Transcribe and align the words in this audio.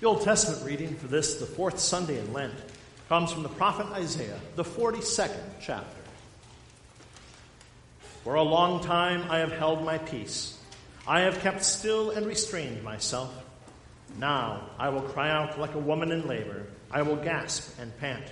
The 0.00 0.06
Old 0.06 0.22
Testament 0.22 0.64
reading 0.64 0.96
for 0.96 1.08
this, 1.08 1.34
the 1.34 1.44
fourth 1.44 1.78
Sunday 1.78 2.18
in 2.18 2.32
Lent, 2.32 2.54
comes 3.10 3.30
from 3.30 3.42
the 3.42 3.50
prophet 3.50 3.84
Isaiah, 3.92 4.40
the 4.56 4.64
42nd 4.64 5.42
chapter. 5.60 6.00
For 8.24 8.36
a 8.36 8.42
long 8.42 8.82
time 8.82 9.30
I 9.30 9.40
have 9.40 9.52
held 9.52 9.84
my 9.84 9.98
peace. 9.98 10.58
I 11.06 11.20
have 11.20 11.40
kept 11.40 11.62
still 11.62 12.12
and 12.12 12.26
restrained 12.26 12.82
myself. 12.82 13.30
Now 14.18 14.70
I 14.78 14.88
will 14.88 15.02
cry 15.02 15.28
out 15.28 15.60
like 15.60 15.74
a 15.74 15.78
woman 15.78 16.12
in 16.12 16.26
labor. 16.26 16.64
I 16.90 17.02
will 17.02 17.16
gasp 17.16 17.78
and 17.78 17.94
pant. 17.98 18.24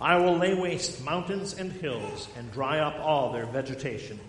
I 0.00 0.18
will 0.18 0.36
lay 0.36 0.54
waste 0.54 1.04
mountains 1.04 1.54
and 1.54 1.72
hills 1.72 2.28
and 2.36 2.52
dry 2.52 2.78
up 2.78 3.00
all 3.00 3.32
their 3.32 3.46
vegetation. 3.46 4.20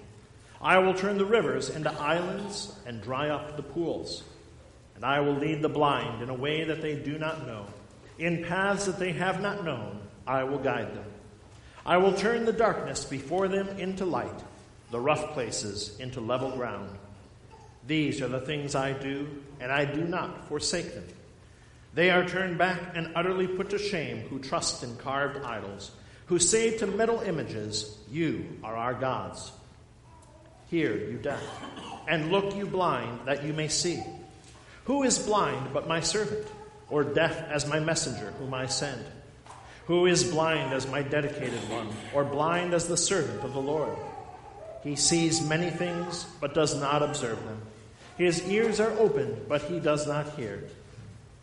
I 0.59 0.79
will 0.79 0.95
turn 0.95 1.19
the 1.19 1.25
rivers 1.25 1.69
into 1.69 1.91
islands 1.91 2.75
and 2.87 3.03
dry 3.03 3.29
up 3.29 3.55
the 3.55 3.61
pools. 3.61 4.23
And 4.95 5.03
I 5.03 5.19
will 5.19 5.35
lead 5.35 5.61
the 5.61 5.69
blind 5.69 6.21
in 6.21 6.29
a 6.29 6.33
way 6.33 6.63
that 6.63 6.81
they 6.81 6.95
do 6.95 7.17
not 7.17 7.45
know. 7.45 7.65
In 8.17 8.45
paths 8.45 8.85
that 8.85 8.97
they 8.97 9.11
have 9.11 9.41
not 9.41 9.65
known, 9.65 9.99
I 10.25 10.43
will 10.43 10.59
guide 10.59 10.95
them. 10.95 11.05
I 11.85 11.97
will 11.97 12.13
turn 12.13 12.45
the 12.45 12.53
darkness 12.53 13.05
before 13.05 13.47
them 13.47 13.67
into 13.77 14.05
light, 14.05 14.43
the 14.91 14.99
rough 14.99 15.33
places 15.33 15.99
into 15.99 16.21
level 16.21 16.51
ground. 16.51 16.89
These 17.85 18.21
are 18.21 18.27
the 18.27 18.39
things 18.39 18.73
I 18.73 18.93
do, 18.93 19.27
and 19.59 19.71
I 19.71 19.85
do 19.85 20.03
not 20.03 20.47
forsake 20.47 20.95
them. 20.95 21.05
They 21.93 22.09
are 22.09 22.27
turned 22.27 22.57
back 22.57 22.79
and 22.95 23.11
utterly 23.15 23.47
put 23.47 23.69
to 23.69 23.77
shame 23.77 24.21
who 24.29 24.39
trust 24.39 24.83
in 24.83 24.95
carved 24.97 25.43
idols, 25.45 25.91
who 26.25 26.39
say 26.39 26.77
to 26.79 26.87
metal 26.87 27.21
images, 27.21 27.97
You 28.11 28.45
are 28.63 28.75
our 28.75 28.93
gods. 28.93 29.51
Hear, 30.69 30.97
you 30.97 31.17
deaf, 31.17 31.41
and 32.07 32.31
look, 32.31 32.55
you 32.55 32.65
blind, 32.65 33.19
that 33.25 33.43
you 33.43 33.53
may 33.53 33.67
see. 33.67 34.03
Who 34.85 35.03
is 35.03 35.19
blind 35.19 35.73
but 35.73 35.87
my 35.87 35.99
servant, 35.99 36.47
or 36.89 37.03
deaf 37.03 37.37
as 37.49 37.67
my 37.67 37.79
messenger 37.79 38.31
whom 38.39 38.53
I 38.53 38.67
send? 38.67 39.03
Who 39.87 40.05
is 40.05 40.23
blind 40.23 40.73
as 40.73 40.87
my 40.87 41.01
dedicated 41.01 41.69
one, 41.69 41.89
or 42.13 42.23
blind 42.23 42.73
as 42.73 42.87
the 42.87 42.97
servant 42.97 43.43
of 43.43 43.53
the 43.53 43.61
Lord? 43.61 43.97
He 44.83 44.95
sees 44.95 45.47
many 45.47 45.71
things, 45.71 46.25
but 46.39 46.53
does 46.53 46.79
not 46.79 47.01
observe 47.01 47.43
them. 47.43 47.61
His 48.17 48.47
ears 48.47 48.79
are 48.79 48.91
open, 48.91 49.45
but 49.49 49.63
he 49.63 49.79
does 49.79 50.07
not 50.07 50.33
hear. 50.35 50.63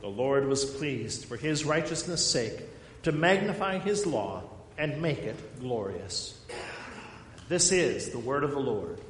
The 0.00 0.08
Lord 0.08 0.46
was 0.46 0.64
pleased, 0.64 1.24
for 1.24 1.36
his 1.36 1.64
righteousness' 1.64 2.28
sake, 2.28 2.60
to 3.02 3.12
magnify 3.12 3.78
his 3.78 4.06
law 4.06 4.44
and 4.78 5.02
make 5.02 5.18
it 5.18 5.60
glorious. 5.60 6.38
This 7.48 7.72
is 7.72 8.10
the 8.10 8.18
word 8.18 8.44
of 8.44 8.52
the 8.52 8.60
Lord. 8.60 9.00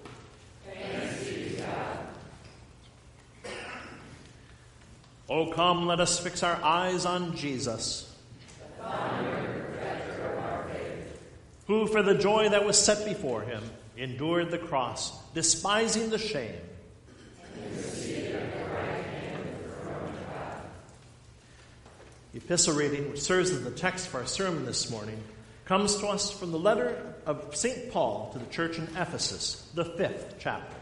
Oh, 5.34 5.46
come, 5.46 5.86
let 5.86 5.98
us 5.98 6.18
fix 6.18 6.42
our 6.42 6.62
eyes 6.62 7.06
on 7.06 7.34
Jesus. 7.34 8.14
Who, 11.66 11.86
for 11.86 12.02
the 12.02 12.14
joy 12.14 12.50
that 12.50 12.66
was 12.66 12.78
set 12.78 13.06
before 13.06 13.40
him, 13.40 13.62
endured 13.96 14.50
the 14.50 14.58
cross, 14.58 15.10
despising 15.32 16.10
the 16.10 16.18
shame. 16.18 16.54
The 22.32 22.38
epistle 22.38 22.74
reading, 22.74 23.10
which 23.10 23.22
serves 23.22 23.52
as 23.52 23.64
the 23.64 23.70
text 23.70 24.08
for 24.08 24.18
our 24.18 24.26
sermon 24.26 24.66
this 24.66 24.90
morning, 24.90 25.22
comes 25.64 25.96
to 25.96 26.08
us 26.08 26.30
from 26.30 26.52
the 26.52 26.58
letter 26.58 27.14
of 27.24 27.56
St. 27.56 27.90
Paul 27.90 28.28
to 28.34 28.38
the 28.38 28.50
church 28.52 28.76
in 28.76 28.84
Ephesus, 28.98 29.66
the 29.72 29.86
fifth 29.86 30.34
chapter. 30.40 30.81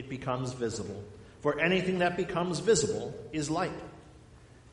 it 0.00 0.08
becomes 0.08 0.54
visible. 0.54 1.04
For 1.42 1.60
anything 1.60 1.98
that 1.98 2.16
becomes 2.16 2.58
visible 2.58 3.14
is 3.32 3.50
light. 3.50 3.78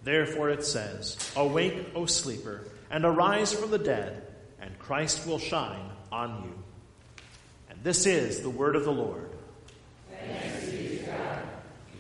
Therefore 0.06 0.50
it 0.50 0.64
says, 0.64 1.18
Awake, 1.36 1.92
O 1.96 2.06
sleeper, 2.06 2.62
and 2.90 3.04
arise 3.04 3.52
from 3.52 3.70
the 3.70 3.78
dead, 3.78 4.26
and 4.62 4.80
Christ 4.80 5.28
will 5.28 5.38
shine 5.38 5.90
on 6.14 6.44
you. 6.46 6.64
And 7.70 7.84
this 7.84 8.06
is 8.06 8.40
the 8.40 8.50
word 8.50 8.78
of 8.78 8.86
the 8.86 8.92
Lord. 8.94 9.30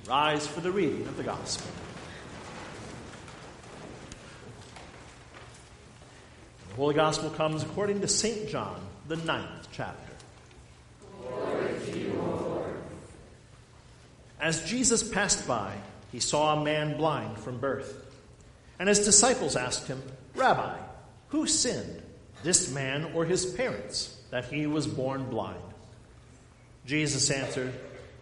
Rise 0.07 0.47
for 0.47 0.61
the 0.61 0.71
reading 0.71 1.05
of 1.05 1.17
the 1.17 1.23
gospel. 1.23 1.69
The 6.69 6.75
Holy 6.75 6.95
Gospel 6.95 7.29
comes 7.31 7.63
according 7.63 7.99
to 7.99 8.07
St. 8.07 8.47
John, 8.47 8.79
the 9.09 9.17
ninth 9.17 9.67
chapter. 9.73 10.16
As 14.47 14.63
Jesus 14.63 15.03
passed 15.03 15.46
by, 15.46 15.74
he 16.09 16.22
saw 16.22 16.53
a 16.53 16.63
man 16.63 16.96
blind 16.96 17.38
from 17.38 17.59
birth. 17.59 18.06
And 18.80 18.88
his 18.88 19.03
disciples 19.03 19.58
asked 19.58 19.88
him, 19.88 20.02
Rabbi, 20.35 20.78
who 21.28 21.47
sinned, 21.47 22.02
this 22.44 22.72
man 22.72 23.12
or 23.13 23.25
his 23.25 23.46
parents, 23.46 24.18
that 24.31 24.46
he 24.46 24.66
was 24.66 24.88
born 24.88 25.30
blind? 25.30 25.59
Jesus 26.85 27.30
answered, 27.30 27.74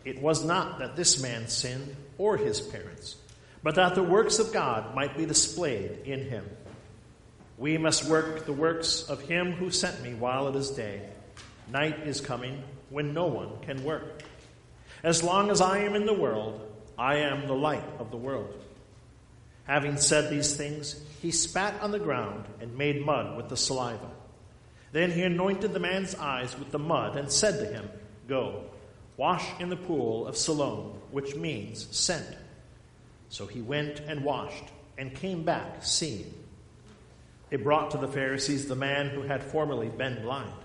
It 0.04 0.20
was 0.20 0.44
not 0.44 0.80
that 0.80 0.96
this 0.96 1.22
man 1.22 1.48
sinned 1.48 1.96
or 2.18 2.38
his 2.38 2.60
parents, 2.60 3.18
but 3.62 3.76
that 3.76 3.94
the 3.94 4.02
works 4.02 4.40
of 4.40 4.52
God 4.52 4.96
might 4.96 5.16
be 5.16 5.28
displayed 5.28 5.92
in 6.06 6.22
him. 6.28 6.50
We 7.60 7.78
must 7.78 8.06
work 8.06 8.48
the 8.48 8.52
works 8.52 9.04
of 9.04 9.22
him 9.22 9.52
who 9.52 9.70
sent 9.70 10.02
me 10.02 10.16
while 10.16 10.48
it 10.48 10.56
is 10.56 10.72
day. 10.72 11.08
Night 11.72 12.08
is 12.08 12.20
coming 12.20 12.64
when 12.90 13.14
no 13.14 13.28
one 13.28 13.60
can 13.62 13.84
work. 13.84 14.15
As 15.06 15.22
long 15.22 15.52
as 15.52 15.62
I 15.62 15.84
am 15.84 15.94
in 15.94 16.08
the 16.08 16.16
world, 16.16 16.60
I 16.98 17.18
am 17.18 17.46
the 17.46 17.54
light 17.54 17.88
of 18.00 18.10
the 18.10 18.18
world. 18.18 18.60
Having 19.66 19.98
said 19.98 20.32
these 20.32 20.56
things, 20.56 21.00
he 21.22 21.30
spat 21.30 21.80
on 21.80 21.92
the 21.92 22.00
ground 22.00 22.46
and 22.60 22.76
made 22.76 23.06
mud 23.06 23.38
with 23.38 23.48
the 23.48 23.56
saliva. 23.56 24.10
Then 24.94 25.12
he 25.12 25.22
anointed 25.22 25.74
the 25.74 25.80
man's 25.80 26.16
eyes 26.16 26.58
with 26.58 26.72
the 26.72 26.80
mud 26.80 27.18
and 27.18 27.32
said 27.32 27.60
to 27.60 27.72
him, 27.72 27.88
Go, 28.28 28.64
wash 29.16 29.46
in 29.60 29.70
the 29.70 29.76
pool 29.76 30.26
of 30.26 30.36
Siloam, 30.36 31.00
which 31.12 31.36
means 31.36 31.88
sent. 31.96 32.26
So 33.30 33.46
he 33.46 33.62
went 33.62 34.00
and 34.00 34.24
washed 34.24 34.72
and 34.98 35.14
came 35.14 35.44
back 35.44 35.84
seeing. 35.84 36.34
They 37.52 37.58
brought 37.58 37.92
to 37.92 38.00
the 38.00 38.08
Pharisees 38.08 38.68
the 38.68 38.76
man 38.76 39.10
who 39.10 39.22
had 39.22 39.44
formerly 39.44 39.90
been 39.90 40.24
blind. 40.24 40.65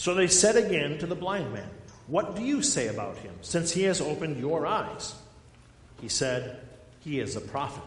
So 0.00 0.14
they 0.14 0.28
said 0.28 0.56
again 0.56 0.96
to 1.00 1.06
the 1.06 1.14
blind 1.14 1.52
man, 1.52 1.68
What 2.06 2.34
do 2.34 2.42
you 2.42 2.62
say 2.62 2.88
about 2.88 3.18
him, 3.18 3.34
since 3.42 3.70
he 3.70 3.82
has 3.82 4.00
opened 4.00 4.40
your 4.40 4.66
eyes? 4.66 5.14
He 6.00 6.08
said, 6.08 6.58
He 7.00 7.20
is 7.20 7.36
a 7.36 7.40
prophet. 7.42 7.84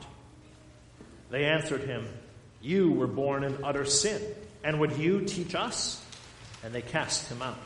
They 1.31 1.45
answered 1.45 1.81
him, 1.81 2.07
You 2.61 2.91
were 2.91 3.07
born 3.07 3.43
in 3.43 3.63
utter 3.63 3.83
sin, 3.85 4.21
and 4.63 4.79
would 4.79 4.95
you 4.97 5.21
teach 5.21 5.55
us? 5.55 6.05
And 6.63 6.71
they 6.71 6.83
cast 6.83 7.31
him 7.31 7.41
out. 7.41 7.57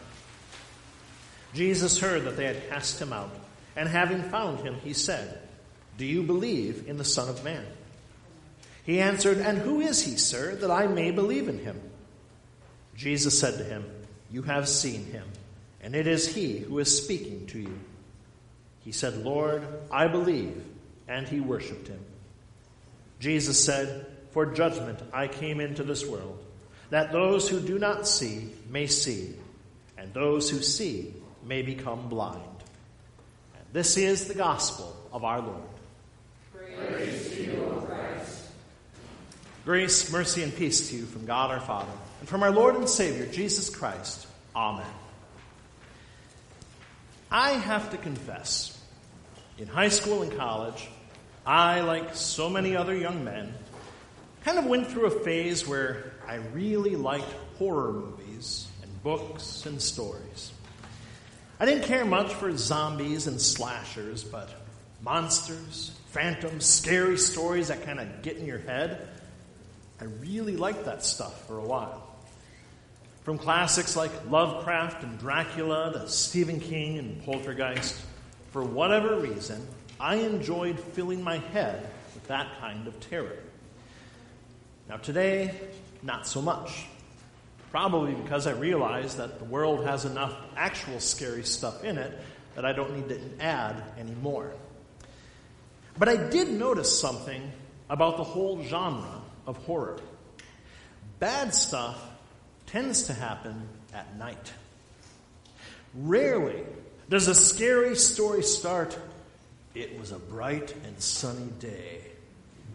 Jesus 1.53 1.99
heard 1.99 2.23
that 2.23 2.37
they 2.37 2.45
had 2.45 2.69
cast 2.69 3.01
him 3.01 3.11
out, 3.11 3.35
and 3.75 3.89
having 3.89 4.23
found 4.23 4.61
him, 4.61 4.75
he 4.75 4.93
said, 4.93 5.41
Do 5.97 6.05
you 6.05 6.23
believe 6.23 6.87
in 6.87 6.95
the 6.95 7.03
Son 7.03 7.27
of 7.27 7.43
Man? 7.43 7.65
He 8.85 9.01
answered, 9.01 9.39
And 9.39 9.57
who 9.57 9.81
is 9.81 10.05
he, 10.05 10.15
sir, 10.15 10.55
that 10.55 10.71
I 10.71 10.87
may 10.87 11.11
believe 11.11 11.49
in 11.49 11.59
him? 11.59 11.81
Jesus 12.95 13.37
said 13.37 13.57
to 13.57 13.65
him, 13.65 13.83
You 14.31 14.41
have 14.43 14.67
seen 14.67 15.05
him, 15.05 15.25
and 15.81 15.95
it 15.95 16.07
is 16.07 16.33
he 16.33 16.59
who 16.59 16.79
is 16.79 17.03
speaking 17.03 17.45
to 17.47 17.59
you. 17.59 17.79
He 18.81 18.91
said, 18.91 19.17
Lord, 19.17 19.65
I 19.91 20.07
believe, 20.07 20.63
and 21.07 21.27
he 21.27 21.39
worshiped 21.39 21.87
him. 21.87 21.99
Jesus 23.19 23.63
said, 23.63 24.05
For 24.31 24.45
judgment 24.45 24.99
I 25.13 25.27
came 25.27 25.59
into 25.59 25.83
this 25.83 26.05
world, 26.05 26.43
that 26.89 27.11
those 27.11 27.49
who 27.49 27.59
do 27.59 27.79
not 27.79 28.07
see 28.07 28.49
may 28.69 28.87
see, 28.87 29.33
and 29.97 30.13
those 30.13 30.49
who 30.49 30.61
see 30.61 31.13
may 31.45 31.61
become 31.61 32.09
blind. 32.09 32.43
And 33.55 33.65
this 33.73 33.97
is 33.97 34.27
the 34.27 34.35
gospel 34.35 34.95
of 35.11 35.23
our 35.23 35.41
Lord. 35.41 35.61
Praise. 36.53 37.26
Grace, 39.67 40.09
mercy, 40.13 40.43
and 40.43 40.55
peace 40.55 40.91
to 40.91 40.95
you 40.95 41.05
from 41.05 41.25
God 41.25 41.51
our 41.51 41.59
Father, 41.59 41.91
and 42.21 42.29
from 42.29 42.41
our 42.41 42.51
Lord 42.51 42.75
and 42.75 42.87
Savior, 42.87 43.25
Jesus 43.25 43.69
Christ. 43.69 44.25
Amen. 44.55 44.87
I 47.29 47.49
have 47.49 47.91
to 47.91 47.97
confess, 47.97 48.81
in 49.57 49.67
high 49.67 49.89
school 49.89 50.21
and 50.21 50.31
college, 50.37 50.87
I, 51.45 51.81
like 51.81 52.15
so 52.15 52.49
many 52.49 52.77
other 52.77 52.95
young 52.95 53.25
men, 53.25 53.53
kind 54.45 54.57
of 54.57 54.67
went 54.67 54.87
through 54.87 55.07
a 55.07 55.23
phase 55.25 55.67
where 55.67 56.13
I 56.25 56.35
really 56.53 56.95
liked 56.95 57.29
horror 57.57 57.91
movies 57.91 58.69
and 58.83 59.03
books 59.03 59.65
and 59.65 59.81
stories. 59.81 60.53
I 61.59 61.65
didn't 61.65 61.83
care 61.83 62.05
much 62.05 62.33
for 62.35 62.55
zombies 62.55 63.27
and 63.27 63.41
slashers, 63.41 64.23
but 64.23 64.49
monsters, 65.01 65.91
phantoms, 66.11 66.65
scary 66.65 67.17
stories 67.17 67.67
that 67.67 67.83
kind 67.83 67.99
of 67.99 68.21
get 68.21 68.37
in 68.37 68.45
your 68.45 68.59
head, 68.59 69.09
I 69.99 70.05
really 70.05 70.55
liked 70.55 70.85
that 70.85 71.03
stuff 71.03 71.47
for 71.47 71.57
a 71.57 71.63
while. 71.63 72.03
From 73.23 73.37
classics 73.37 73.95
like 73.95 74.11
Lovecraft 74.29 75.03
and 75.03 75.19
Dracula 75.19 75.91
to 75.93 76.07
Stephen 76.07 76.59
King 76.59 76.97
and 76.97 77.23
Poltergeist, 77.25 77.99
for 78.51 78.63
whatever 78.63 79.19
reason, 79.19 79.65
I 79.99 80.15
enjoyed 80.15 80.79
filling 80.79 81.23
my 81.23 81.39
head 81.39 81.89
with 82.13 82.27
that 82.27 82.47
kind 82.59 82.87
of 82.87 82.99
terror. 82.99 83.37
Now, 84.87 84.97
today, 84.97 85.53
not 86.03 86.27
so 86.27 86.41
much. 86.41 86.85
Probably 87.71 88.13
because 88.13 88.47
I 88.47 88.51
realize 88.51 89.17
that 89.17 89.39
the 89.39 89.45
world 89.45 89.85
has 89.85 90.05
enough 90.05 90.33
actual 90.55 90.99
scary 90.99 91.43
stuff 91.43 91.83
in 91.83 91.97
it 91.97 92.17
that 92.55 92.65
I 92.65 92.71
don't 92.71 92.95
need 92.95 93.09
to 93.09 93.19
add 93.43 93.83
anymore. 93.99 94.53
But 95.99 96.07
I 96.07 96.15
did 96.15 96.49
notice 96.49 96.97
something 96.97 97.51
about 97.89 98.17
the 98.17 98.23
whole 98.23 98.63
genre 98.63 99.21
of 99.47 99.57
horror. 99.65 99.99
Bad 101.19 101.55
stuff 101.55 101.99
tends 102.67 103.03
to 103.03 103.13
happen 103.13 103.67
at 103.93 104.15
night. 104.17 104.53
Rarely 105.95 106.63
does 107.09 107.27
a 107.27 107.33
scary 107.33 107.95
story 107.95 108.43
start 108.43 108.99
it 109.77 109.99
was 109.99 110.11
a 110.11 110.17
bright 110.17 110.73
and 110.85 110.99
sunny 110.99 111.51
day. 111.59 112.01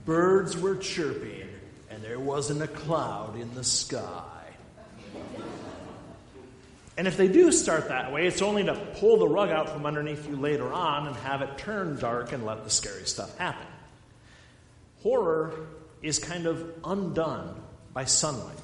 Birds 0.05 0.57
were 0.57 0.77
chirping, 0.77 1.49
and 1.91 2.01
there 2.01 2.21
wasn't 2.21 2.63
a 2.63 2.69
cloud 2.69 3.37
in 3.37 3.53
the 3.57 3.65
sky. 3.65 4.31
And 6.97 7.09
if 7.09 7.17
they 7.17 7.27
do 7.27 7.51
start 7.51 7.89
that 7.89 8.13
way, 8.13 8.29
it's 8.29 8.41
only 8.41 8.63
to 8.63 8.77
pull 9.01 9.17
the 9.17 9.27
rug 9.27 9.51
out 9.51 9.71
from 9.71 9.85
underneath 9.85 10.29
you 10.29 10.37
later 10.37 10.73
on 10.73 11.09
and 11.09 11.17
have 11.17 11.43
it 11.43 11.59
turn 11.59 11.99
dark 11.99 12.31
and 12.31 12.47
let 12.47 12.63
the 12.63 12.71
scary 12.71 13.05
stuff 13.05 13.37
happen. 13.37 13.67
Horror 15.03 15.55
is 16.03 16.19
kind 16.19 16.47
of 16.47 16.75
undone 16.85 17.61
by 17.93 18.05
sunlight. 18.05 18.57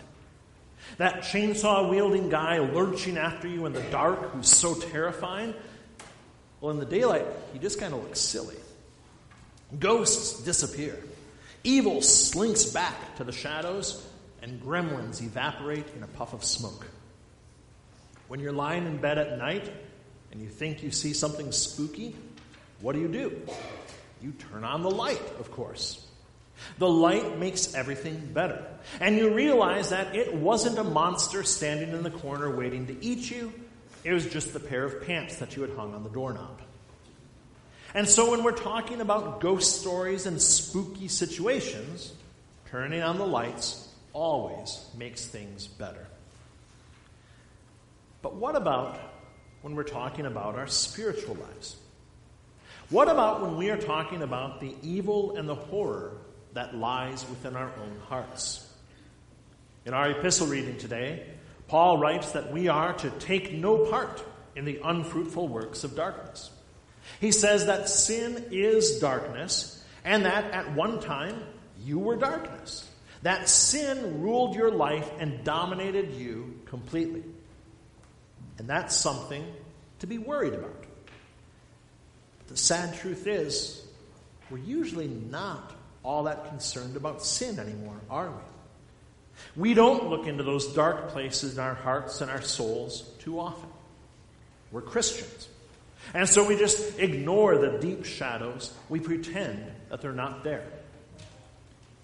That 0.96 1.22
chainsaw 1.22 1.88
wielding 1.88 2.28
guy 2.28 2.58
lurching 2.58 3.18
after 3.18 3.46
you 3.46 3.66
in 3.66 3.72
the 3.72 3.82
dark 3.82 4.30
who's 4.30 4.48
so 4.48 4.74
terrifying, 4.74 5.54
well, 6.60 6.72
in 6.72 6.78
the 6.78 6.86
daylight, 6.86 7.26
he 7.52 7.58
just 7.58 7.78
kind 7.78 7.94
of 7.94 8.02
looks 8.02 8.18
silly. 8.18 8.56
Ghosts 9.78 10.42
disappear. 10.42 10.98
Evil 11.62 12.02
slinks 12.02 12.64
back 12.64 13.16
to 13.16 13.24
the 13.24 13.32
shadows, 13.32 14.04
and 14.42 14.60
gremlins 14.60 15.22
evaporate 15.22 15.86
in 15.94 16.02
a 16.02 16.06
puff 16.06 16.32
of 16.32 16.44
smoke. 16.44 16.86
When 18.28 18.40
you're 18.40 18.52
lying 18.52 18.86
in 18.86 18.96
bed 18.98 19.18
at 19.18 19.38
night 19.38 19.70
and 20.32 20.40
you 20.40 20.48
think 20.48 20.82
you 20.82 20.90
see 20.90 21.12
something 21.12 21.52
spooky, 21.52 22.16
what 22.80 22.94
do 22.94 23.00
you 23.00 23.08
do? 23.08 23.40
You 24.20 24.32
turn 24.32 24.64
on 24.64 24.82
the 24.82 24.90
light, 24.90 25.22
of 25.38 25.50
course. 25.50 26.07
The 26.78 26.88
light 26.88 27.38
makes 27.38 27.74
everything 27.74 28.30
better. 28.32 28.64
And 29.00 29.16
you 29.16 29.34
realize 29.34 29.90
that 29.90 30.14
it 30.14 30.34
wasn't 30.34 30.78
a 30.78 30.84
monster 30.84 31.42
standing 31.42 31.90
in 31.90 32.02
the 32.02 32.10
corner 32.10 32.54
waiting 32.54 32.86
to 32.86 33.04
eat 33.04 33.30
you, 33.30 33.52
it 34.04 34.12
was 34.12 34.26
just 34.26 34.52
the 34.52 34.60
pair 34.60 34.84
of 34.84 35.06
pants 35.06 35.36
that 35.36 35.56
you 35.56 35.62
had 35.62 35.72
hung 35.72 35.94
on 35.94 36.02
the 36.02 36.08
doorknob. 36.08 36.60
And 37.94 38.08
so 38.08 38.30
when 38.30 38.42
we're 38.42 38.52
talking 38.52 39.00
about 39.00 39.40
ghost 39.40 39.80
stories 39.80 40.26
and 40.26 40.40
spooky 40.40 41.08
situations, 41.08 42.12
turning 42.70 43.02
on 43.02 43.18
the 43.18 43.26
lights 43.26 43.88
always 44.12 44.86
makes 44.96 45.26
things 45.26 45.66
better. 45.66 46.06
But 48.22 48.34
what 48.36 48.56
about 48.56 48.98
when 49.62 49.74
we're 49.74 49.84
talking 49.84 50.26
about 50.26 50.56
our 50.56 50.66
spiritual 50.66 51.36
lives? 51.36 51.76
What 52.90 53.08
about 53.08 53.42
when 53.42 53.56
we 53.56 53.70
are 53.70 53.76
talking 53.76 54.22
about 54.22 54.60
the 54.60 54.74
evil 54.82 55.36
and 55.36 55.48
the 55.48 55.54
horror 55.54 56.12
that 56.54 56.76
lies 56.76 57.28
within 57.28 57.56
our 57.56 57.70
own 57.80 58.00
hearts? 58.08 58.66
In 59.84 59.94
our 59.94 60.10
epistle 60.10 60.46
reading 60.46 60.76
today, 60.76 61.26
Paul 61.68 61.98
writes 61.98 62.32
that 62.32 62.52
we 62.52 62.68
are 62.68 62.94
to 62.94 63.10
take 63.10 63.52
no 63.52 63.86
part 63.90 64.24
in 64.56 64.64
the 64.64 64.80
unfruitful 64.84 65.48
works 65.48 65.84
of 65.84 65.94
darkness. 65.94 66.50
He 67.20 67.32
says 67.32 67.66
that 67.66 67.88
sin 67.88 68.46
is 68.50 68.98
darkness 68.98 69.82
and 70.04 70.24
that 70.24 70.50
at 70.52 70.74
one 70.74 71.00
time 71.00 71.42
you 71.84 71.98
were 71.98 72.16
darkness. 72.16 72.88
That 73.22 73.48
sin 73.48 74.22
ruled 74.22 74.54
your 74.54 74.70
life 74.70 75.10
and 75.18 75.44
dominated 75.44 76.14
you 76.14 76.60
completely. 76.66 77.24
And 78.58 78.68
that's 78.68 78.94
something 78.94 79.44
to 80.00 80.06
be 80.06 80.18
worried 80.18 80.54
about. 80.54 80.84
The 82.48 82.56
sad 82.56 82.94
truth 82.94 83.26
is, 83.26 83.84
we're 84.50 84.58
usually 84.58 85.08
not 85.08 85.74
all 86.02 86.24
that 86.24 86.48
concerned 86.48 86.96
about 86.96 87.24
sin 87.24 87.58
anymore, 87.58 88.00
are 88.10 88.30
we? 88.30 88.42
We 89.56 89.74
don't 89.74 90.08
look 90.08 90.26
into 90.26 90.42
those 90.42 90.72
dark 90.74 91.08
places 91.10 91.54
in 91.54 91.60
our 91.60 91.74
hearts 91.74 92.20
and 92.20 92.30
our 92.30 92.42
souls 92.42 93.02
too 93.20 93.38
often. 93.38 93.68
We're 94.72 94.82
Christians. 94.82 95.48
And 96.14 96.28
so 96.28 96.46
we 96.46 96.56
just 96.56 96.98
ignore 96.98 97.58
the 97.58 97.78
deep 97.78 98.04
shadows. 98.04 98.72
We 98.88 99.00
pretend 99.00 99.64
that 99.90 100.00
they're 100.00 100.12
not 100.12 100.44
there. 100.44 100.64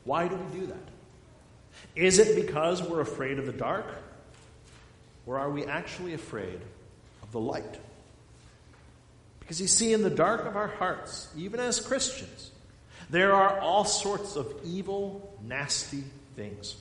Why 0.04 0.28
do 0.28 0.36
we 0.36 0.60
do 0.60 0.66
that? 0.66 0.76
Is 1.96 2.18
it 2.18 2.36
because 2.36 2.82
we're 2.82 3.00
afraid 3.00 3.38
of 3.38 3.46
the 3.46 3.52
dark? 3.52 3.86
Or 5.26 5.38
are 5.38 5.50
we 5.50 5.64
actually 5.64 6.12
afraid 6.12 6.60
of 7.22 7.32
the 7.32 7.40
light? 7.40 7.78
Because 9.40 9.60
you 9.60 9.66
see, 9.66 9.92
in 9.92 10.02
the 10.02 10.10
dark 10.10 10.46
of 10.46 10.56
our 10.56 10.68
hearts, 10.68 11.28
even 11.36 11.60
as 11.60 11.80
Christians, 11.80 12.50
there 13.14 13.32
are 13.32 13.60
all 13.60 13.84
sorts 13.84 14.34
of 14.34 14.52
evil, 14.64 15.36
nasty 15.40 16.02
things. 16.34 16.74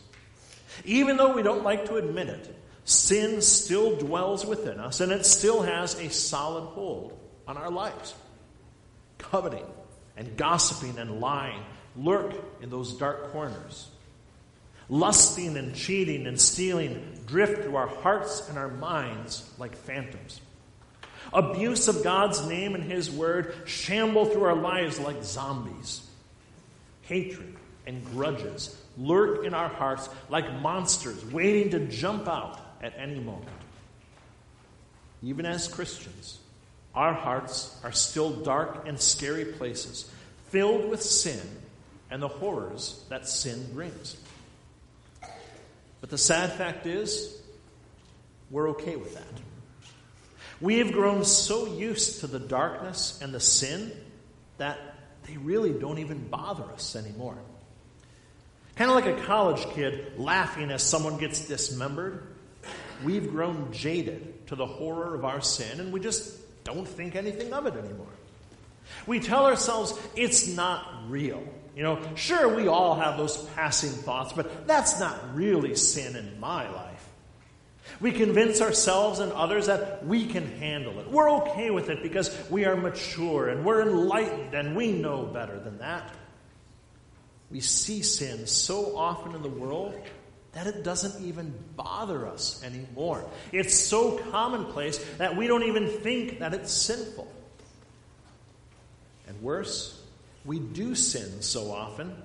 Even 0.83 1.15
though 1.15 1.33
we 1.33 1.43
don't 1.43 1.63
like 1.63 1.85
to 1.85 1.97
admit 1.97 2.27
it, 2.27 2.55
sin 2.85 3.41
still 3.41 3.95
dwells 3.97 4.43
within 4.43 4.79
us 4.79 4.99
and 4.99 5.11
it 5.11 5.27
still 5.27 5.61
has 5.61 5.93
a 5.99 6.09
solid 6.09 6.63
hold 6.69 7.15
on 7.47 7.55
our 7.55 7.69
lives. 7.69 8.15
Coveting 9.19 9.65
and 10.17 10.35
gossiping 10.35 10.97
and 10.97 11.19
lying 11.19 11.61
lurk 11.95 12.33
in 12.61 12.71
those 12.71 12.93
dark 12.93 13.31
corners. 13.31 13.87
Lusting 14.89 15.55
and 15.55 15.75
cheating 15.75 16.25
and 16.25 16.41
stealing 16.41 17.19
drift 17.27 17.63
through 17.63 17.75
our 17.75 17.87
hearts 17.87 18.49
and 18.49 18.57
our 18.57 18.69
minds 18.69 19.49
like 19.59 19.75
phantoms. 19.75 20.41
Abuse 21.31 21.87
of 21.87 22.03
God's 22.03 22.45
name 22.47 22.75
and 22.75 22.83
His 22.83 23.09
word 23.09 23.55
shamble 23.65 24.25
through 24.25 24.43
our 24.43 24.55
lives 24.55 24.99
like 24.99 25.23
zombies. 25.23 26.09
Hatred 27.03 27.55
and 27.85 28.03
grudges 28.11 28.79
lurk 28.97 29.45
in 29.45 29.53
our 29.53 29.69
hearts 29.69 30.09
like 30.29 30.61
monsters 30.61 31.23
waiting 31.25 31.71
to 31.71 31.79
jump 31.87 32.27
out 32.27 32.59
at 32.81 32.93
any 32.97 33.19
moment. 33.19 33.49
Even 35.21 35.45
as 35.45 35.67
Christians, 35.67 36.39
our 36.93 37.13
hearts 37.13 37.79
are 37.83 37.91
still 37.91 38.31
dark 38.31 38.87
and 38.87 38.99
scary 38.99 39.45
places, 39.45 40.09
filled 40.49 40.89
with 40.89 41.01
sin 41.01 41.41
and 42.11 42.21
the 42.21 42.27
horrors 42.27 43.03
that 43.09 43.27
sin 43.27 43.67
brings. 43.73 44.17
But 46.01 46.09
the 46.09 46.17
sad 46.17 46.51
fact 46.51 46.85
is, 46.85 47.41
we're 48.51 48.69
okay 48.71 48.95
with 48.95 49.15
that. 49.15 49.41
We 50.61 50.77
have 50.79 50.91
grown 50.91 51.25
so 51.25 51.65
used 51.65 52.19
to 52.19 52.27
the 52.27 52.39
darkness 52.39 53.19
and 53.21 53.33
the 53.33 53.39
sin 53.39 53.91
that 54.57 54.92
they 55.25 55.37
really 55.37 55.71
don't 55.71 55.99
even 55.99 56.27
bother 56.27 56.63
us 56.73 56.95
anymore. 56.95 57.37
Kind 58.75 58.89
of 58.89 58.95
like 58.95 59.05
a 59.05 59.21
college 59.25 59.65
kid 59.73 60.13
laughing 60.17 60.71
as 60.71 60.81
someone 60.81 61.17
gets 61.17 61.45
dismembered. 61.45 62.27
We've 63.03 63.29
grown 63.29 63.71
jaded 63.71 64.47
to 64.47 64.55
the 64.55 64.65
horror 64.65 65.15
of 65.15 65.25
our 65.25 65.41
sin 65.41 65.79
and 65.79 65.93
we 65.93 65.99
just 65.99 66.39
don't 66.63 66.87
think 66.87 67.15
anything 67.15 67.53
of 67.53 67.65
it 67.67 67.75
anymore. 67.75 68.07
We 69.05 69.19
tell 69.19 69.45
ourselves 69.45 69.97
it's 70.15 70.47
not 70.47 71.09
real. 71.09 71.43
You 71.75 71.83
know, 71.83 71.99
sure, 72.15 72.55
we 72.55 72.67
all 72.67 72.95
have 72.95 73.17
those 73.17 73.37
passing 73.55 73.89
thoughts, 73.89 74.33
but 74.33 74.67
that's 74.67 74.99
not 74.99 75.35
really 75.35 75.75
sin 75.75 76.15
in 76.15 76.39
my 76.39 76.69
life. 76.69 76.92
We 77.99 78.11
convince 78.11 78.61
ourselves 78.61 79.19
and 79.19 79.31
others 79.31 79.67
that 79.67 80.05
we 80.05 80.25
can 80.25 80.47
handle 80.57 80.99
it. 80.99 81.09
We're 81.09 81.31
okay 81.43 81.69
with 81.69 81.89
it 81.89 82.01
because 82.01 82.35
we 82.49 82.65
are 82.65 82.75
mature 82.75 83.49
and 83.49 83.63
we're 83.65 83.81
enlightened 83.81 84.53
and 84.53 84.75
we 84.75 84.91
know 84.91 85.23
better 85.23 85.59
than 85.59 85.79
that. 85.79 86.11
We 87.51 87.59
see 87.61 88.01
sin 88.01 88.47
so 88.47 88.97
often 88.97 89.35
in 89.35 89.41
the 89.41 89.49
world 89.49 89.95
that 90.53 90.67
it 90.67 90.83
doesn't 90.83 91.25
even 91.25 91.53
bother 91.75 92.27
us 92.27 92.63
anymore. 92.63 93.25
It's 93.51 93.73
so 93.73 94.17
commonplace 94.31 94.97
that 95.17 95.35
we 95.35 95.47
don't 95.47 95.63
even 95.63 95.87
think 95.87 96.39
that 96.39 96.53
it's 96.53 96.71
sinful. 96.71 97.31
And 99.27 99.41
worse, 99.41 99.99
we 100.45 100.59
do 100.59 100.95
sin 100.95 101.41
so 101.41 101.71
often 101.71 102.15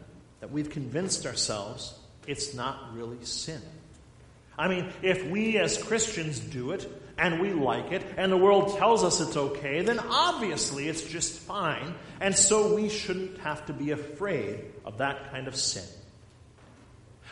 that 0.40 0.50
we've 0.50 0.70
convinced 0.70 1.26
ourselves 1.26 1.94
it's 2.26 2.52
not 2.54 2.94
really 2.94 3.24
sin. 3.24 3.62
I 4.58 4.66
mean, 4.68 4.92
if 5.02 5.24
we 5.26 5.56
as 5.58 5.80
Christians 5.80 6.40
do 6.40 6.72
it 6.72 6.86
and 7.16 7.40
we 7.40 7.52
like 7.52 7.92
it 7.92 8.02
and 8.16 8.32
the 8.32 8.36
world 8.36 8.76
tells 8.76 9.04
us 9.04 9.20
it's 9.20 9.36
okay, 9.36 9.82
then 9.82 10.00
obviously 10.00 10.88
it's 10.88 11.04
just 11.04 11.38
fine. 11.38 11.94
And 12.20 12.34
so 12.34 12.74
we 12.74 12.88
shouldn't 12.88 13.38
have 13.38 13.66
to 13.66 13.72
be 13.72 13.92
afraid 13.92 14.64
of 14.84 14.98
that 14.98 15.30
kind 15.30 15.46
of 15.46 15.54
sin. 15.54 15.84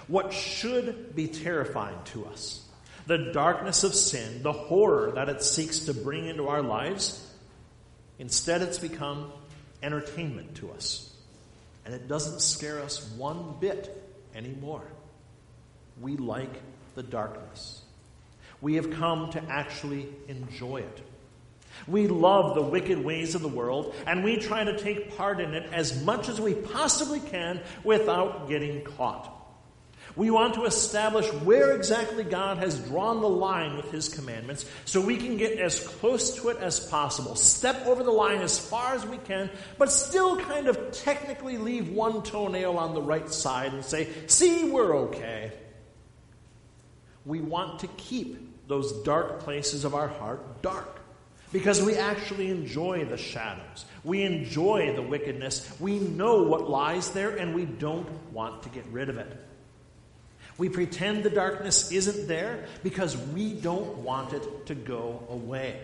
What 0.07 0.33
should 0.33 1.17
be 1.17 1.27
terrifying 1.27 1.99
to 2.07 2.27
us, 2.27 2.65
the 3.09 3.33
darkness 3.33 3.83
of 3.83 3.93
sin, 3.93 4.45
the 4.45 4.53
horror 4.53 5.11
that 5.17 5.29
it 5.29 5.43
seeks 5.43 5.81
to 5.87 5.95
bring 5.95 6.27
into 6.27 6.47
our 6.47 6.63
lives, 6.63 7.29
instead 8.21 8.63
it's 8.63 8.79
become 8.79 9.33
entertainment 9.83 10.55
to 10.57 10.71
us. 10.71 11.13
And 11.85 11.93
it 11.93 12.07
doesn't 12.07 12.41
scare 12.41 12.81
us 12.81 13.05
one 13.17 13.57
bit 13.61 13.91
anymore. 14.35 14.87
We 16.01 16.17
like 16.17 16.53
the 16.97 17.03
darkness. 17.05 17.83
We 18.61 18.75
have 18.75 18.91
come 18.91 19.31
to 19.31 19.43
actually 19.49 20.09
enjoy 20.27 20.79
it. 20.79 21.03
We 21.87 22.09
love 22.09 22.55
the 22.55 22.63
wicked 22.63 23.05
ways 23.05 23.35
of 23.35 23.43
the 23.43 23.49
world, 23.49 23.95
and 24.07 24.25
we 24.25 24.39
try 24.39 24.65
to 24.65 24.79
take 24.79 25.17
part 25.17 25.41
in 25.41 25.53
it 25.53 25.71
as 25.73 26.03
much 26.03 26.31
as 26.31 26.41
we 26.41 26.55
possibly 26.55 27.21
can 27.21 27.61
without 27.85 28.49
getting 28.49 28.83
caught. 28.83 29.33
We 30.17 30.31
want 30.31 30.55
to 30.55 30.65
establish 30.65 31.31
where 31.43 31.77
exactly 31.77 32.25
God 32.25 32.57
has 32.59 32.79
drawn 32.79 33.21
the 33.21 33.29
line 33.29 33.77
with 33.77 33.91
His 33.91 34.09
commandments 34.09 34.65
so 34.87 35.03
we 35.03 35.19
can 35.19 35.37
get 35.37 35.59
as 35.59 35.87
close 35.87 36.37
to 36.37 36.49
it 36.49 36.57
as 36.57 36.81
possible, 36.81 37.37
step 37.37 37.85
over 37.85 38.03
the 38.03 38.11
line 38.11 38.41
as 38.41 38.59
far 38.59 38.95
as 38.95 39.05
we 39.05 39.19
can, 39.19 39.51
but 39.77 39.93
still 39.93 40.39
kind 40.39 40.69
of 40.69 40.93
technically 40.93 41.59
leave 41.59 41.91
one 41.91 42.23
toenail 42.23 42.79
on 42.79 42.95
the 42.95 43.03
right 43.03 43.31
side 43.31 43.75
and 43.75 43.85
say, 43.85 44.09
see, 44.27 44.71
we're 44.71 44.97
okay 44.97 45.53
we 47.27 47.41
want 47.41 47.81
to 47.81 47.89
keep 47.89 48.69
those 48.69 48.93
dark 49.03 49.41
places 49.41 49.85
of 49.85 49.95
our 49.95 50.09
heart 50.09 50.63
dark 50.63 51.01
because 51.53 51.83
we 51.83 51.97
actually 51.97 52.51
enjoy 52.51 53.05
the 53.05 53.17
shadows. 53.17 53.85
We 54.05 54.23
enjoy 54.23 54.95
the 54.95 55.03
wickedness. 55.03 55.69
We 55.81 55.99
know 55.99 56.43
what 56.43 56.69
lies 56.69 57.11
there 57.11 57.37
and 57.37 57.55
we 57.55 57.65
don't 57.65 58.09
want 58.33 58.63
to 58.63 58.69
get 58.69 58.87
rid 58.87 59.09
of 59.09 59.19
it. 59.19 59.45
We 60.59 60.69
pretend 60.69 61.23
the 61.23 61.31
darkness 61.31 61.93
isn't 61.93 62.29
there 62.29 62.67
because 62.83 63.17
we 63.17 63.53
don't 63.53 63.99
want 63.99 64.33
it 64.33 64.67
to 64.67 64.75
go 64.75 65.23
away. 65.29 65.81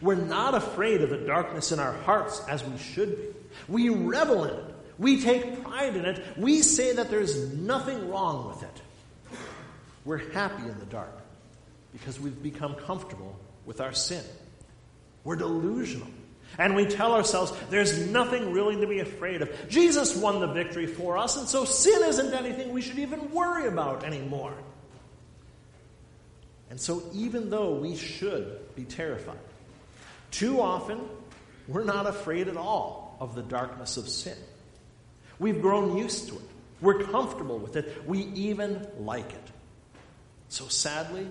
We're 0.00 0.16
not 0.16 0.54
afraid 0.54 1.02
of 1.02 1.10
the 1.10 1.18
darkness 1.18 1.72
in 1.72 1.78
our 1.78 1.92
hearts 1.92 2.42
as 2.48 2.64
we 2.64 2.76
should 2.78 3.16
be. 3.16 3.28
We 3.68 3.88
revel 3.88 4.44
in 4.44 4.54
it. 4.54 4.74
We 4.98 5.22
take 5.22 5.62
pride 5.62 5.96
in 5.96 6.04
it. 6.04 6.24
We 6.36 6.62
say 6.62 6.94
that 6.94 7.08
there's 7.08 7.52
nothing 7.54 8.08
wrong 8.08 8.48
with 8.48 8.62
it. 8.62 8.82
We're 10.08 10.32
happy 10.32 10.62
in 10.62 10.78
the 10.78 10.86
dark 10.86 11.12
because 11.92 12.18
we've 12.18 12.42
become 12.42 12.74
comfortable 12.76 13.38
with 13.66 13.82
our 13.82 13.92
sin. 13.92 14.24
We're 15.22 15.36
delusional. 15.36 16.08
And 16.58 16.74
we 16.74 16.86
tell 16.86 17.12
ourselves 17.12 17.52
there's 17.68 18.08
nothing 18.08 18.52
really 18.54 18.80
to 18.80 18.86
be 18.86 19.00
afraid 19.00 19.42
of. 19.42 19.50
Jesus 19.68 20.16
won 20.16 20.40
the 20.40 20.46
victory 20.46 20.86
for 20.86 21.18
us, 21.18 21.36
and 21.36 21.46
so 21.46 21.66
sin 21.66 22.02
isn't 22.04 22.32
anything 22.32 22.72
we 22.72 22.80
should 22.80 22.98
even 22.98 23.30
worry 23.32 23.68
about 23.68 24.02
anymore. 24.02 24.54
And 26.70 26.80
so, 26.80 27.02
even 27.12 27.50
though 27.50 27.74
we 27.74 27.94
should 27.94 28.74
be 28.74 28.84
terrified, 28.84 29.36
too 30.30 30.62
often 30.62 31.00
we're 31.66 31.84
not 31.84 32.06
afraid 32.06 32.48
at 32.48 32.56
all 32.56 33.18
of 33.20 33.34
the 33.34 33.42
darkness 33.42 33.98
of 33.98 34.08
sin. 34.08 34.38
We've 35.38 35.60
grown 35.60 35.98
used 35.98 36.28
to 36.28 36.36
it, 36.36 36.48
we're 36.80 37.02
comfortable 37.02 37.58
with 37.58 37.76
it, 37.76 38.08
we 38.08 38.20
even 38.20 38.88
like 38.98 39.30
it. 39.34 39.52
So 40.48 40.68
sadly, 40.68 41.28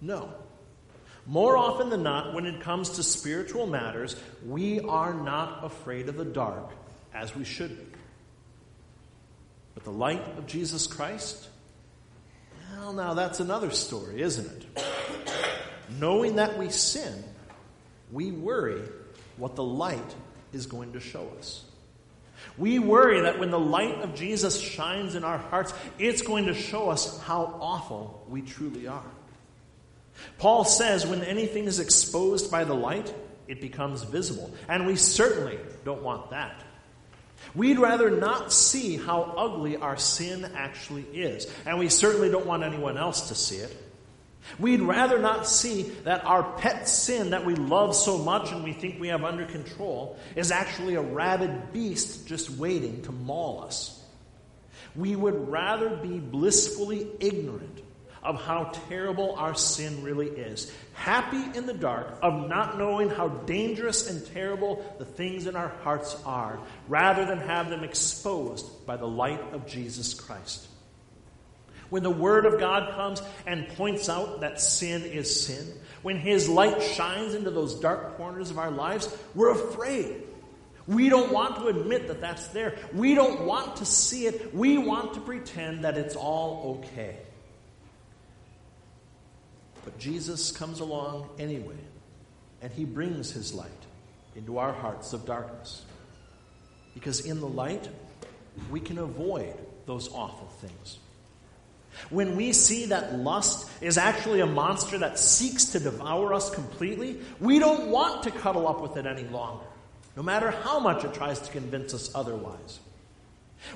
no. 0.00 0.32
More 1.26 1.56
often 1.56 1.90
than 1.90 2.02
not, 2.02 2.34
when 2.34 2.46
it 2.46 2.60
comes 2.60 2.90
to 2.90 3.02
spiritual 3.02 3.66
matters, 3.66 4.16
we 4.44 4.80
are 4.80 5.14
not 5.14 5.64
afraid 5.64 6.08
of 6.08 6.16
the 6.16 6.24
dark 6.24 6.72
as 7.14 7.34
we 7.36 7.44
should 7.44 7.76
be. 7.76 7.98
But 9.74 9.84
the 9.84 9.92
light 9.92 10.22
of 10.36 10.46
Jesus 10.46 10.86
Christ, 10.86 11.48
well, 12.76 12.92
now 12.92 13.14
that's 13.14 13.40
another 13.40 13.70
story, 13.70 14.20
isn't 14.20 14.46
it? 14.46 14.84
Knowing 15.98 16.36
that 16.36 16.58
we 16.58 16.70
sin, 16.70 17.22
we 18.10 18.32
worry 18.32 18.82
what 19.36 19.56
the 19.56 19.62
light 19.62 20.14
is 20.52 20.66
going 20.66 20.92
to 20.92 21.00
show 21.00 21.30
us. 21.38 21.64
We 22.58 22.78
worry 22.78 23.22
that 23.22 23.38
when 23.38 23.50
the 23.50 23.58
light 23.58 24.00
of 24.00 24.14
Jesus 24.14 24.58
shines 24.60 25.14
in 25.14 25.24
our 25.24 25.38
hearts, 25.38 25.72
it's 25.98 26.22
going 26.22 26.46
to 26.46 26.54
show 26.54 26.90
us 26.90 27.20
how 27.22 27.58
awful 27.60 28.24
we 28.28 28.42
truly 28.42 28.86
are. 28.86 29.04
Paul 30.38 30.64
says 30.64 31.06
when 31.06 31.22
anything 31.22 31.64
is 31.64 31.80
exposed 31.80 32.50
by 32.50 32.64
the 32.64 32.74
light, 32.74 33.12
it 33.48 33.60
becomes 33.60 34.02
visible. 34.02 34.52
And 34.68 34.86
we 34.86 34.96
certainly 34.96 35.58
don't 35.84 36.02
want 36.02 36.30
that. 36.30 36.62
We'd 37.54 37.78
rather 37.78 38.10
not 38.10 38.52
see 38.52 38.96
how 38.96 39.22
ugly 39.36 39.76
our 39.76 39.96
sin 39.96 40.50
actually 40.54 41.02
is. 41.02 41.46
And 41.66 41.78
we 41.78 41.88
certainly 41.88 42.30
don't 42.30 42.46
want 42.46 42.62
anyone 42.62 42.96
else 42.96 43.28
to 43.28 43.34
see 43.34 43.56
it. 43.56 43.76
We'd 44.58 44.80
rather 44.80 45.18
not 45.18 45.46
see 45.46 45.82
that 46.04 46.24
our 46.24 46.42
pet 46.58 46.88
sin 46.88 47.30
that 47.30 47.44
we 47.44 47.54
love 47.54 47.94
so 47.94 48.18
much 48.18 48.52
and 48.52 48.64
we 48.64 48.72
think 48.72 49.00
we 49.00 49.08
have 49.08 49.24
under 49.24 49.46
control 49.46 50.18
is 50.36 50.50
actually 50.50 50.94
a 50.94 51.00
rabid 51.00 51.72
beast 51.72 52.26
just 52.26 52.50
waiting 52.50 53.02
to 53.02 53.12
maul 53.12 53.62
us. 53.62 54.02
We 54.94 55.16
would 55.16 55.48
rather 55.48 55.96
be 55.96 56.18
blissfully 56.18 57.06
ignorant 57.20 57.82
of 58.22 58.40
how 58.40 58.70
terrible 58.88 59.34
our 59.36 59.54
sin 59.54 60.02
really 60.02 60.28
is, 60.28 60.72
happy 60.92 61.58
in 61.58 61.66
the 61.66 61.74
dark 61.74 62.18
of 62.22 62.48
not 62.48 62.78
knowing 62.78 63.10
how 63.10 63.28
dangerous 63.28 64.08
and 64.08 64.24
terrible 64.32 64.84
the 64.98 65.04
things 65.04 65.46
in 65.46 65.56
our 65.56 65.72
hearts 65.82 66.16
are, 66.24 66.60
rather 66.88 67.24
than 67.24 67.38
have 67.38 67.68
them 67.68 67.82
exposed 67.82 68.86
by 68.86 68.96
the 68.96 69.08
light 69.08 69.40
of 69.52 69.66
Jesus 69.66 70.14
Christ. 70.14 70.68
When 71.92 72.02
the 72.02 72.10
Word 72.10 72.46
of 72.46 72.58
God 72.58 72.94
comes 72.94 73.20
and 73.46 73.68
points 73.68 74.08
out 74.08 74.40
that 74.40 74.62
sin 74.62 75.02
is 75.02 75.44
sin, 75.44 75.74
when 76.00 76.16
His 76.16 76.48
light 76.48 76.82
shines 76.82 77.34
into 77.34 77.50
those 77.50 77.74
dark 77.80 78.16
corners 78.16 78.50
of 78.50 78.56
our 78.56 78.70
lives, 78.70 79.14
we're 79.34 79.50
afraid. 79.50 80.22
We 80.86 81.10
don't 81.10 81.30
want 81.30 81.56
to 81.56 81.66
admit 81.66 82.08
that 82.08 82.22
that's 82.22 82.46
there. 82.48 82.78
We 82.94 83.14
don't 83.14 83.44
want 83.44 83.76
to 83.76 83.84
see 83.84 84.24
it. 84.24 84.54
We 84.54 84.78
want 84.78 85.12
to 85.12 85.20
pretend 85.20 85.84
that 85.84 85.98
it's 85.98 86.16
all 86.16 86.80
okay. 86.80 87.18
But 89.84 89.98
Jesus 89.98 90.50
comes 90.50 90.80
along 90.80 91.28
anyway, 91.38 91.76
and 92.62 92.72
He 92.72 92.86
brings 92.86 93.32
His 93.32 93.52
light 93.52 93.68
into 94.34 94.56
our 94.56 94.72
hearts 94.72 95.12
of 95.12 95.26
darkness. 95.26 95.82
Because 96.94 97.20
in 97.26 97.40
the 97.40 97.48
light, 97.48 97.86
we 98.70 98.80
can 98.80 98.96
avoid 98.96 99.58
those 99.84 100.10
awful 100.10 100.48
things. 100.62 100.98
When 102.10 102.36
we 102.36 102.52
see 102.52 102.86
that 102.86 103.14
lust 103.14 103.68
is 103.80 103.98
actually 103.98 104.40
a 104.40 104.46
monster 104.46 104.98
that 104.98 105.18
seeks 105.18 105.66
to 105.66 105.80
devour 105.80 106.34
us 106.34 106.50
completely, 106.50 107.20
we 107.40 107.58
don't 107.58 107.88
want 107.88 108.24
to 108.24 108.30
cuddle 108.30 108.66
up 108.68 108.80
with 108.80 108.96
it 108.96 109.06
any 109.06 109.24
longer, 109.24 109.64
no 110.16 110.22
matter 110.22 110.50
how 110.50 110.80
much 110.80 111.04
it 111.04 111.14
tries 111.14 111.40
to 111.40 111.52
convince 111.52 111.94
us 111.94 112.10
otherwise. 112.14 112.80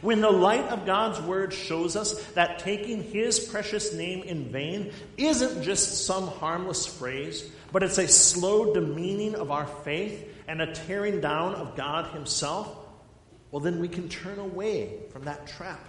When 0.01 0.21
the 0.21 0.31
light 0.31 0.65
of 0.69 0.85
God's 0.85 1.21
Word 1.21 1.53
shows 1.53 1.95
us 1.95 2.21
that 2.33 2.59
taking 2.59 3.05
His 3.05 3.39
precious 3.39 3.95
name 3.95 4.25
in 4.25 4.51
vain 4.51 4.93
isn't 5.17 5.63
just 5.63 6.07
some 6.07 6.27
harmless 6.27 6.87
phrase, 6.87 7.49
but 7.73 7.83
it's 7.83 7.99
a 7.99 8.09
slow 8.09 8.75
demeaning 8.75 9.37
of 9.37 9.51
our 9.51 9.67
faith 9.67 10.29
and 10.49 10.61
a 10.61 10.73
tearing 10.73 11.21
down 11.21 11.55
of 11.55 11.77
God 11.77 12.13
Himself, 12.13 12.77
well, 13.51 13.61
then 13.61 13.81
we 13.81 13.89
can 13.89 14.09
turn 14.09 14.39
away 14.39 14.99
from 15.13 15.25
that 15.25 15.47
trap. 15.47 15.81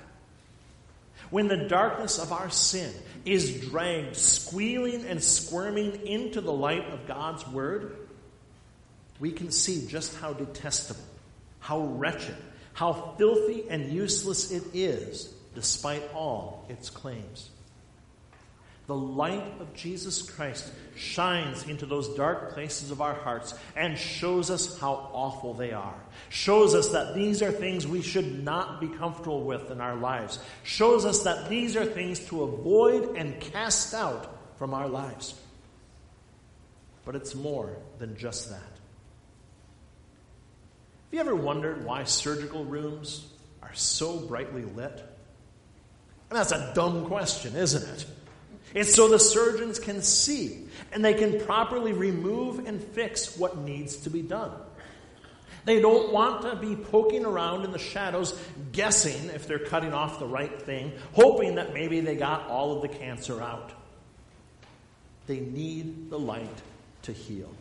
When 1.29 1.48
the 1.48 1.57
darkness 1.57 2.19
of 2.19 2.31
our 2.31 2.50
sin 2.50 2.93
is 3.25 3.62
dragged 3.69 4.15
squealing 4.15 5.05
and 5.05 5.22
squirming 5.22 6.05
into 6.07 6.39
the 6.41 6.53
light 6.53 6.86
of 6.91 7.07
God's 7.07 7.46
Word, 7.48 7.98
we 9.19 9.31
can 9.31 9.51
see 9.51 9.88
just 9.88 10.15
how 10.17 10.34
detestable, 10.34 11.03
how 11.60 11.81
wretched, 11.81 12.36
how 12.74 13.15
filthy 13.17 13.65
and 13.69 13.91
useless 13.91 14.51
it 14.51 14.63
is, 14.74 15.34
despite 15.55 16.03
all 16.13 16.65
its 16.69 16.89
claims. 16.89 17.50
The 18.88 18.96
light 18.96 19.60
of 19.60 19.74
Jesus 19.74 20.22
Christ 20.22 20.72
shines 20.96 21.67
into 21.67 21.86
those 21.86 22.15
dark 22.15 22.53
places 22.53 22.89
of 22.89 23.01
our 23.01 23.13
hearts 23.13 23.53
and 23.75 23.98
shows 23.98 24.50
us 24.50 24.79
how 24.79 25.10
awful 25.12 25.53
they 25.53 25.74
are. 25.74 26.00
Shows 26.29 26.74
us 26.74 26.89
that 26.89 27.13
these 27.13 27.41
are 27.41 27.51
things 27.51 27.86
we 27.86 28.01
should 28.01 28.46
not 28.46 28.79
be 28.79 28.88
comfortable 28.88 29.44
with 29.44 29.72
in 29.72 29.82
our 29.82 29.98
lives. 29.98 30.39
Shows 30.63 31.03
us 31.03 31.24
that 31.24 31.50
these 31.50 31.75
are 31.75 31.86
things 31.86 32.22
to 32.27 32.44
avoid 32.44 33.17
and 33.17 33.38
cast 33.41 33.94
out 33.94 34.58
from 34.58 34.74
our 34.74 34.88
lives. 34.88 35.36
But 37.03 37.17
it's 37.17 37.36
more 37.36 37.75
than 38.00 38.15
just 38.15 38.50
that. 38.50 38.58
Have 41.08 41.12
you 41.12 41.20
ever 41.20 41.36
wondered 41.36 41.84
why 41.84 42.06
surgical 42.06 42.63
rooms 42.63 43.27
are 43.62 43.74
so 43.74 44.17
brightly 44.17 44.63
lit? 44.63 45.03
And 46.29 46.39
that's 46.39 46.53
a 46.53 46.72
dumb 46.74 47.06
question, 47.06 47.53
isn't 47.58 47.84
it? 47.84 48.06
It's 48.74 48.93
so 48.93 49.07
the 49.07 49.19
surgeons 49.19 49.79
can 49.79 50.01
see 50.01 50.67
and 50.91 51.03
they 51.03 51.13
can 51.13 51.39
properly 51.41 51.93
remove 51.93 52.65
and 52.65 52.81
fix 52.81 53.38
what 53.38 53.57
needs 53.57 53.97
to 53.97 54.09
be 54.09 54.21
done. 54.21 54.51
They 55.65 55.81
don't 55.81 56.13
want 56.13 56.43
to 56.43 56.55
be 56.55 56.77
poking 56.77 57.25
around 57.25 57.65
in 57.65 57.71
the 57.71 57.79
shadows, 57.79 58.39
guessing 58.71 59.29
if 59.31 59.47
they're 59.47 59.59
cutting 59.59 59.93
off 59.93 60.17
the 60.17 60.25
right 60.25 60.62
thing, 60.62 60.93
hoping 61.12 61.55
that 61.55 61.74
maybe 61.74 62.00
they 62.00 62.15
got 62.15 62.47
all 62.47 62.77
of 62.77 62.81
the 62.81 62.88
cancer 62.88 63.41
out. 63.41 63.74
They 65.27 65.41
need 65.41 66.09
the 66.09 66.17
light 66.17 66.62
to 67.03 67.12
heal. 67.12 67.53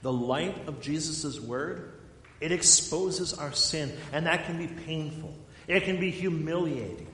The 0.00 0.12
light 0.12 0.66
of 0.66 0.80
Jesus' 0.80 1.38
word, 1.38 1.92
it 2.40 2.50
exposes 2.50 3.34
our 3.34 3.52
sin, 3.52 3.92
and 4.10 4.24
that 4.24 4.46
can 4.46 4.56
be 4.56 4.66
painful. 4.66 5.34
It 5.68 5.84
can 5.84 6.00
be 6.00 6.10
humiliating. 6.10 7.08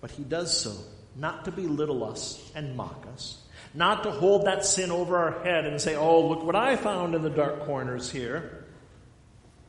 But 0.00 0.12
he 0.12 0.22
does 0.24 0.58
so 0.58 0.72
not 1.18 1.44
to 1.46 1.52
belittle 1.52 2.04
us 2.04 2.50
and 2.54 2.76
mock 2.76 3.06
us, 3.12 3.42
not 3.74 4.02
to 4.02 4.10
hold 4.10 4.46
that 4.46 4.64
sin 4.64 4.90
over 4.90 5.16
our 5.16 5.42
head 5.42 5.64
and 5.64 5.80
say, 5.80 5.96
oh, 5.96 6.28
look 6.28 6.44
what 6.44 6.56
I 6.56 6.76
found 6.76 7.14
in 7.14 7.22
the 7.22 7.30
dark 7.30 7.66
corners 7.66 8.10
here. 8.10 8.64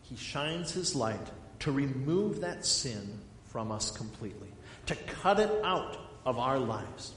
He 0.03 0.15
shines 0.15 0.71
his 0.71 0.95
light 0.95 1.19
to 1.59 1.71
remove 1.71 2.41
that 2.41 2.65
sin 2.65 3.19
from 3.45 3.71
us 3.71 3.91
completely, 3.91 4.49
to 4.85 4.95
cut 4.95 5.39
it 5.39 5.51
out 5.63 5.97
of 6.25 6.37
our 6.37 6.59
lives. 6.59 7.13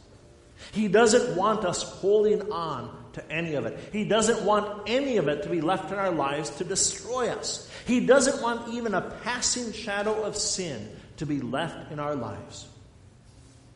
He 0.73 0.89
doesn't 0.89 1.37
want 1.37 1.65
us 1.65 1.83
holding 1.83 2.53
on 2.53 2.97
to 3.15 3.33
any 3.33 3.55
of 3.55 3.67
it. 3.67 3.79
He 3.93 4.05
doesn't 4.05 4.45
want 4.45 4.89
any 4.89 5.17
of 5.17 5.29
it 5.29 5.43
to 5.43 5.49
be 5.49 5.61
left 5.61 5.91
in 5.91 5.99
our 5.99 6.13
lives 6.13 6.51
to 6.51 6.65
destroy 6.65 7.29
us. 7.29 7.71
He 7.87 8.07
doesn't 8.07 8.43
want 8.43 8.73
even 8.75 8.95
a 8.95 9.01
passing 9.23 9.73
shadow 9.73 10.23
of 10.23 10.37
sin 10.37 10.97
to 11.17 11.27
be 11.27 11.41
left 11.41 11.91
in 11.91 11.99
our 11.99 12.15
lives. 12.15 12.69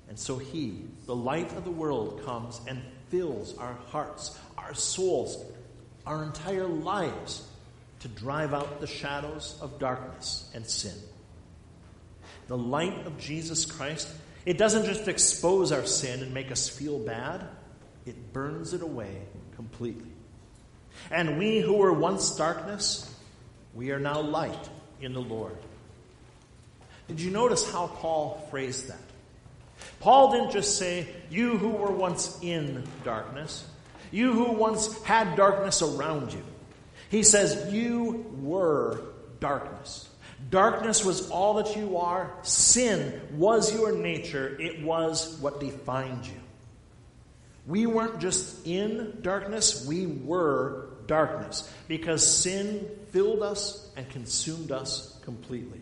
And 0.09 0.19
so 0.19 0.39
He, 0.39 0.83
the 1.07 1.17
light 1.17 1.53
of 1.57 1.65
the 1.65 1.71
world, 1.71 2.23
comes 2.25 2.61
and 2.69 2.83
fills 3.09 3.57
our 3.59 3.75
hearts, 3.89 4.39
our 4.59 4.75
souls, 4.75 5.45
our 6.07 6.23
entire 6.23 6.67
lives 6.67 7.47
to 8.01 8.09
drive 8.09 8.53
out 8.53 8.81
the 8.81 8.87
shadows 8.87 9.59
of 9.63 9.79
darkness 9.79 10.51
and 10.55 10.67
sin. 10.67 10.95
The 12.49 12.57
light 12.59 13.07
of 13.07 13.19
Jesus 13.19 13.65
Christ, 13.65 14.09
it 14.45 14.59
doesn't 14.59 14.85
just 14.85 15.09
expose 15.09 15.73
our 15.73 15.87
sin 15.87 16.23
and 16.23 16.35
make 16.35 16.53
us 16.53 16.69
feel 16.69 16.99
bad, 16.99 17.47
it 18.05 18.33
burns 18.33 18.75
it 18.75 18.83
away 18.83 19.23
completely. 19.57 20.11
And 21.11 21.39
we 21.39 21.61
who 21.61 21.75
were 21.75 21.93
once 21.93 22.37
darkness, 22.37 23.11
we 23.75 23.91
are 23.91 23.99
now 23.99 24.21
light 24.21 24.69
in 25.01 25.15
the 25.15 25.21
Lord. 25.21 25.57
Did 27.09 27.21
you 27.21 27.31
notice 27.31 27.71
how 27.71 27.87
Paul 27.87 28.47
phrased 28.51 28.89
that? 28.89 28.99
Paul 30.01 30.33
didn't 30.33 30.53
just 30.53 30.79
say, 30.79 31.09
You 31.31 31.57
who 31.57 31.71
were 31.71 31.93
once 31.93 32.39
in 32.43 32.85
darkness, 33.05 33.67
you 34.11 34.33
who 34.33 34.53
once 34.53 35.03
had 35.03 35.37
darkness 35.37 35.83
around 35.83 36.33
you. 36.33 36.43
He 37.11 37.23
says, 37.23 37.73
You 37.73 38.27
were 38.41 39.01
darkness. 39.41 40.09
Darkness 40.51 41.05
was 41.05 41.31
all 41.31 41.55
that 41.55 41.77
you 41.77 41.97
are. 41.97 42.33
Sin 42.43 43.21
was 43.33 43.73
your 43.75 43.93
nature. 43.97 44.57
It 44.61 44.83
was 44.83 45.39
what 45.41 45.61
defined 45.61 46.27
you. 46.27 46.41
We 47.67 47.87
weren't 47.87 48.21
just 48.21 48.67
in 48.67 49.19
darkness, 49.23 49.87
we 49.87 50.07
were 50.07 50.91
darkness 51.07 51.71
because 51.89 52.27
sin 52.27 52.87
filled 53.11 53.43
us 53.43 53.91
and 53.97 54.09
consumed 54.11 54.71
us 54.71 55.19
completely. 55.23 55.81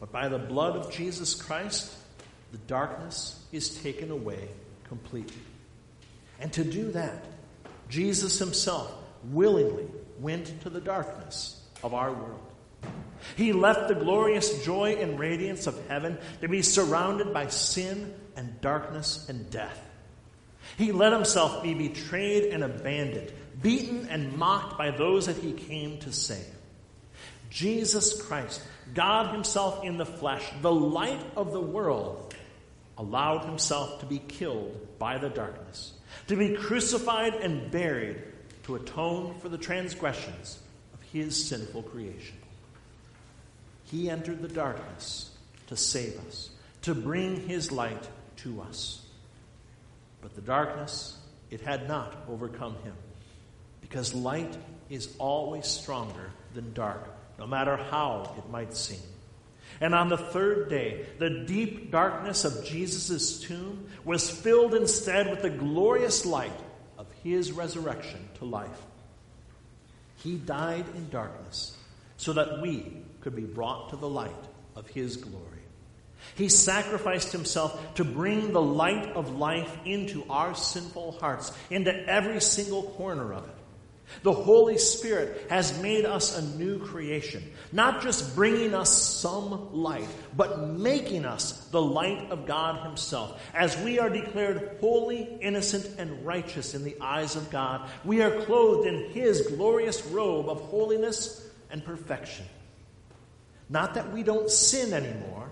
But 0.00 0.12
by 0.12 0.28
the 0.28 0.38
blood 0.38 0.76
of 0.76 0.92
Jesus 0.92 1.34
Christ, 1.34 1.94
the 2.52 2.58
darkness 2.58 3.44
is 3.52 3.80
taken 3.82 4.10
away 4.10 4.48
completely. 4.88 5.42
And 6.40 6.52
to 6.54 6.64
do 6.64 6.92
that, 6.92 7.24
Jesus 7.88 8.38
himself 8.38 8.92
willingly 9.24 9.88
went 10.20 10.60
to 10.62 10.70
the 10.70 10.80
darkness 10.80 11.60
of 11.82 11.94
our 11.94 12.12
world. 12.12 12.40
He 13.36 13.52
left 13.52 13.88
the 13.88 13.94
glorious 13.94 14.64
joy 14.64 14.96
and 15.00 15.18
radiance 15.18 15.66
of 15.66 15.88
heaven 15.88 16.18
to 16.40 16.48
be 16.48 16.62
surrounded 16.62 17.34
by 17.34 17.48
sin 17.48 18.14
and 18.36 18.60
darkness 18.60 19.28
and 19.28 19.50
death. 19.50 19.84
He 20.76 20.92
let 20.92 21.12
himself 21.12 21.62
be 21.62 21.74
betrayed 21.74 22.52
and 22.52 22.62
abandoned, 22.62 23.32
beaten 23.60 24.06
and 24.08 24.36
mocked 24.36 24.78
by 24.78 24.92
those 24.92 25.26
that 25.26 25.36
he 25.36 25.52
came 25.52 25.98
to 26.00 26.12
save. 26.12 26.46
Jesus 27.50 28.20
Christ, 28.22 28.62
God 28.94 29.32
Himself 29.32 29.84
in 29.84 29.96
the 29.96 30.06
flesh, 30.06 30.44
the 30.60 30.72
light 30.72 31.20
of 31.36 31.52
the 31.52 31.60
world, 31.60 32.34
allowed 32.98 33.44
himself 33.44 34.00
to 34.00 34.06
be 34.06 34.18
killed 34.18 34.98
by 34.98 35.16
the 35.18 35.30
darkness, 35.30 35.92
to 36.26 36.36
be 36.36 36.54
crucified 36.54 37.34
and 37.34 37.70
buried 37.70 38.22
to 38.64 38.74
atone 38.74 39.38
for 39.38 39.48
the 39.48 39.56
transgressions 39.56 40.58
of 40.92 41.00
his 41.12 41.48
sinful 41.48 41.84
creation. 41.84 42.36
He 43.84 44.10
entered 44.10 44.42
the 44.42 44.48
darkness 44.48 45.30
to 45.68 45.76
save 45.76 46.18
us, 46.26 46.50
to 46.82 46.94
bring 46.94 47.48
his 47.48 47.72
light 47.72 48.08
to 48.38 48.60
us. 48.62 49.06
But 50.20 50.34
the 50.34 50.42
darkness, 50.42 51.16
it 51.50 51.60
had 51.60 51.88
not 51.88 52.24
overcome 52.28 52.74
him, 52.82 52.94
because 53.80 54.12
light 54.12 54.58
is 54.90 55.14
always 55.18 55.66
stronger 55.66 56.30
than 56.54 56.74
dark, 56.74 57.08
no 57.38 57.46
matter 57.46 57.76
how 57.76 58.34
it 58.36 58.50
might 58.50 58.74
seem. 58.74 58.98
And 59.80 59.94
on 59.94 60.08
the 60.08 60.18
third 60.18 60.68
day, 60.68 61.06
the 61.18 61.30
deep 61.46 61.90
darkness 61.90 62.44
of 62.44 62.64
Jesus' 62.64 63.40
tomb 63.40 63.86
was 64.04 64.28
filled 64.28 64.74
instead 64.74 65.30
with 65.30 65.42
the 65.42 65.50
glorious 65.50 66.26
light 66.26 66.58
of 66.98 67.06
his 67.22 67.52
resurrection 67.52 68.28
to 68.38 68.44
life. 68.44 68.82
He 70.16 70.36
died 70.36 70.84
in 70.96 71.08
darkness 71.10 71.76
so 72.16 72.32
that 72.32 72.60
we 72.60 73.02
could 73.20 73.36
be 73.36 73.44
brought 73.44 73.90
to 73.90 73.96
the 73.96 74.08
light 74.08 74.32
of 74.74 74.88
his 74.88 75.16
glory. 75.16 75.44
He 76.34 76.48
sacrificed 76.48 77.32
himself 77.32 77.94
to 77.94 78.04
bring 78.04 78.52
the 78.52 78.60
light 78.60 79.12
of 79.14 79.36
life 79.36 79.76
into 79.84 80.24
our 80.28 80.54
sinful 80.54 81.12
hearts, 81.12 81.52
into 81.70 81.94
every 82.08 82.40
single 82.40 82.82
corner 82.82 83.32
of 83.32 83.44
it. 83.44 83.57
The 84.22 84.32
Holy 84.32 84.78
Spirit 84.78 85.46
has 85.50 85.80
made 85.80 86.04
us 86.04 86.36
a 86.36 86.42
new 86.56 86.78
creation, 86.78 87.42
not 87.72 88.02
just 88.02 88.34
bringing 88.34 88.74
us 88.74 88.90
some 88.90 89.72
light, 89.72 90.08
but 90.36 90.70
making 90.70 91.24
us 91.24 91.66
the 91.68 91.80
light 91.80 92.30
of 92.30 92.46
God 92.46 92.84
Himself. 92.84 93.40
As 93.54 93.76
we 93.78 93.98
are 93.98 94.10
declared 94.10 94.78
holy, 94.80 95.38
innocent, 95.40 95.98
and 95.98 96.24
righteous 96.26 96.74
in 96.74 96.84
the 96.84 96.96
eyes 97.00 97.36
of 97.36 97.50
God, 97.50 97.88
we 98.04 98.22
are 98.22 98.42
clothed 98.42 98.88
in 98.88 99.10
His 99.10 99.46
glorious 99.48 100.04
robe 100.06 100.48
of 100.48 100.60
holiness 100.62 101.46
and 101.70 101.84
perfection. 101.84 102.46
Not 103.68 103.94
that 103.94 104.12
we 104.12 104.22
don't 104.22 104.50
sin 104.50 104.92
anymore, 104.92 105.50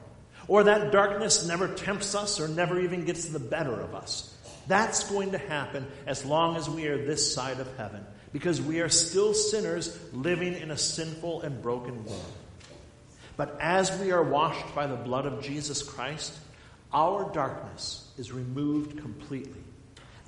or 0.49 0.65
that 0.65 0.91
darkness 0.91 1.47
never 1.47 1.69
tempts 1.69 2.15
us 2.15 2.41
or 2.41 2.49
never 2.49 2.81
even 2.81 3.05
gets 3.05 3.27
the 3.27 3.39
better 3.39 3.79
of 3.81 3.95
us. 3.95 4.33
That's 4.67 5.09
going 5.11 5.33
to 5.33 5.39
happen 5.39 5.87
as 6.07 6.25
long 6.25 6.57
as 6.57 6.69
we 6.69 6.89
are 6.89 7.05
this 7.05 7.35
side 7.35 7.61
of 7.61 7.77
heaven 7.77 8.05
because 8.37 8.61
we 8.61 8.83
are 8.83 8.89
still 8.91 9.33
sinners 9.33 9.99
living 10.13 10.53
in 10.53 10.71
a 10.71 10.77
sinful 10.77 11.41
and 11.41 11.63
broken 11.63 12.05
world. 12.05 12.33
But 13.39 13.57
as 13.63 13.99
we 13.99 14.13
are 14.13 14.23
washed 14.23 14.75
by 14.75 14.87
the 14.87 14.95
blood 14.95 15.25
of 15.25 15.43
Jesus 15.43 15.83
Christ, 15.83 16.37
our 16.93 17.33
darkness 17.33 18.13
is 18.19 18.33
removed 18.33 18.99
completely, 18.99 19.63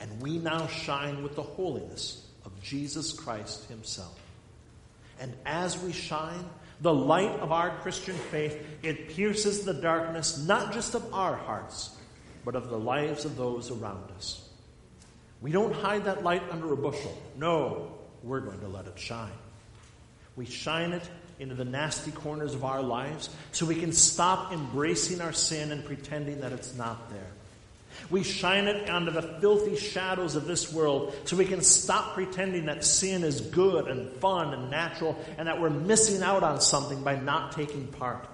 and 0.01 0.23
we 0.23 0.39
now 0.39 0.69
shine 0.69 1.23
with 1.23 1.37
the 1.37 1.43
holiness 1.43 2.27
of 2.47 2.63
Jesus 2.63 3.13
Christ 3.13 3.69
Himself. 3.69 4.19
And 5.21 5.35
as 5.45 5.79
we 5.79 5.93
shine, 5.93 6.47
the 6.81 6.95
light 6.95 7.39
of 7.41 7.53
our 7.53 7.77
Christian 7.81 8.17
faith, 8.17 8.59
it 8.83 9.11
pierces 9.11 9.67
the 9.67 9.75
darkness 9.75 10.39
not 10.47 10.73
just 10.73 10.95
of 10.95 11.13
our 11.13 11.37
hearts, 11.37 11.95
but 12.43 12.57
of 12.57 12.71
the 12.71 12.79
lives 12.79 13.27
of 13.27 13.37
those 13.37 13.71
around 13.71 14.11
us. 14.17 14.49
We 15.43 15.53
don't 15.53 15.75
hide 15.75 16.07
that 16.07 16.25
light 16.25 16.45
under 16.51 16.73
a 16.73 16.77
bushel. 16.77 17.15
No, 17.37 17.98
we're 18.23 18.41
going 18.41 18.61
to 18.61 18.69
let 18.69 18.87
it 18.87 18.99
shine. 18.99 19.33
We 20.37 20.47
shine 20.47 20.93
it 20.93 21.09
into 21.39 21.55
the 21.55 21.65
nasty 21.65 22.11
corners 22.11 22.55
of 22.55 22.65
our 22.65 22.83
lives 22.83 23.31
so 23.53 23.67
we 23.67 23.75
can 23.75 23.93
stop 23.93 24.53
embracing 24.53 25.21
our 25.21 25.33
sin 25.33 25.73
and 25.73 25.85
pretending 25.85 26.41
that 26.41 26.53
it's 26.53 26.75
not 26.77 27.11
there. 27.11 27.31
We 28.11 28.23
shine 28.23 28.69
it 28.69 28.89
onto 28.89 29.11
the 29.11 29.23
filthy 29.23 29.77
shadows 29.77 30.37
of 30.37 30.47
this 30.47 30.73
world 30.73 31.15
so 31.25 31.37
we 31.37 31.45
can 31.45 31.61
stop 31.61 32.15
pretending 32.15 32.67
that 32.67 32.85
sin 32.85 33.25
is 33.25 33.41
good 33.41 33.89
and 33.89 34.11
fun 34.19 34.55
and 34.55 34.71
natural 34.71 35.17
and 35.37 35.49
that 35.49 35.61
we're 35.61 35.71
missing 35.71 36.23
out 36.23 36.43
on 36.43 36.61
something 36.61 37.03
by 37.03 37.17
not 37.17 37.53
taking 37.53 37.87
part. 37.89 38.27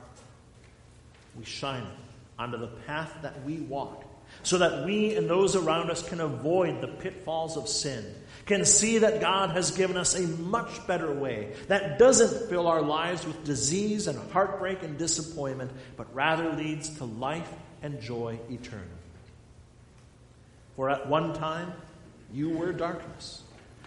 We 1.37 1.45
shine 1.45 1.83
it 1.83 1.89
onto 2.39 2.59
the 2.59 2.69
path 2.87 3.13
that 3.23 3.43
we 3.45 3.57
walk 3.57 4.05
so 4.43 4.59
that 4.59 4.85
we 4.85 5.15
and 5.17 5.29
those 5.29 5.57
around 5.57 5.91
us 5.91 6.07
can 6.07 6.21
avoid 6.21 6.81
the 6.81 6.89
pitfalls 6.89 7.57
of 7.57 7.69
sin, 7.69 8.05
can 8.47 8.65
see 8.65 8.99
that 8.99 9.21
God 9.21 9.51
has 9.51 9.71
given 9.71 9.97
us 9.97 10.15
a 10.15 10.23
much 10.23 10.87
better 10.87 11.13
way 11.13 11.53
that 11.69 11.99
doesn't 11.99 12.49
fill 12.49 12.67
our 12.67 12.83
lives 12.83 13.27
with 13.27 13.45
disease 13.45 14.07
and 14.07 14.19
heartbreak 14.33 14.83
and 14.83 14.99
disappointment, 14.99 15.71
but 15.97 16.15
rather 16.15 16.53
leads 16.53 16.91
to 16.99 17.05
life 17.05 17.51
and 17.83 18.01
joy 18.01 18.39
eternal. 18.51 18.85
For 20.77 20.91
at 20.91 21.09
one 21.09 21.35
time 21.35 21.73
you 22.33 22.51
were 22.51 22.73
darkness, 22.73 23.43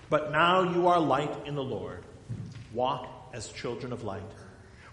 but 0.10 0.32
now 0.32 0.74
you 0.74 0.88
are 0.88 1.00
light 1.00 1.46
in 1.46 1.56
the 1.56 1.64
Lord. 1.64 2.04
Walk 2.74 3.08
as 3.34 3.50
children 3.50 3.92
of 3.92 4.04
light. 4.04 4.24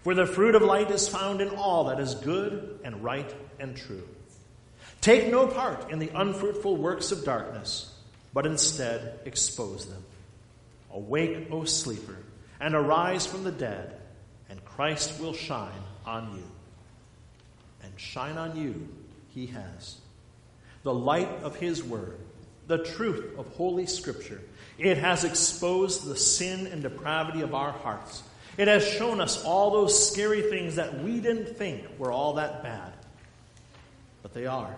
For 0.03 0.13
the 0.13 0.27
fruit 0.27 0.53
of 0.53 0.61
light 0.61 0.91
is 0.91 1.07
found 1.07 1.41
in 1.41 1.49
all 1.49 1.85
that 1.85 1.99
is 1.99 2.13
good 2.15 2.79
and 2.83 3.03
right 3.03 3.33
and 3.59 3.75
true. 3.75 4.07
Take 5.01 5.31
no 5.31 5.47
part 5.47 5.91
in 5.91 5.99
the 5.99 6.11
unfruitful 6.13 6.77
works 6.77 7.11
of 7.11 7.23
darkness, 7.23 7.94
but 8.35 8.45
instead 8.45 9.17
expose 9.23 9.85
them. 9.85 10.03
Awake, 10.93 11.47
O 11.51 11.63
sleeper, 11.63 12.17
and 12.59 12.75
arise 12.75 13.25
from 13.25 13.45
the 13.45 13.51
dead, 13.51 13.95
and 14.49 14.63
Christ 14.65 15.19
will 15.21 15.33
shine 15.33 15.71
on 16.05 16.35
you. 16.35 16.43
And 17.81 17.93
shine 17.97 18.37
on 18.37 18.57
you 18.57 18.89
he 19.29 19.47
has. 19.47 19.95
The 20.83 20.93
light 20.93 21.29
of 21.43 21.55
his 21.55 21.81
word, 21.81 22.19
the 22.67 22.83
truth 22.83 23.39
of 23.39 23.47
Holy 23.55 23.85
Scripture, 23.85 24.41
it 24.77 24.97
has 24.97 25.23
exposed 25.23 26.05
the 26.05 26.17
sin 26.17 26.67
and 26.67 26.83
depravity 26.83 27.41
of 27.41 27.55
our 27.55 27.71
hearts. 27.71 28.21
It 28.57 28.67
has 28.67 28.85
shown 28.85 29.21
us 29.21 29.45
all 29.45 29.71
those 29.71 30.11
scary 30.11 30.41
things 30.41 30.75
that 30.75 31.01
we 31.01 31.21
didn't 31.21 31.57
think 31.57 31.85
were 31.97 32.11
all 32.11 32.33
that 32.33 32.63
bad. 32.63 32.91
But 34.21 34.33
they 34.33 34.45
are. 34.45 34.75